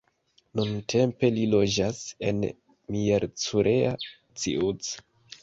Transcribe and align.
Nuntempe 0.59 1.29
li 1.35 1.43
loĝas 1.51 1.99
en 2.31 2.41
Miercurea 2.97 3.93
Ciuc. 4.09 4.91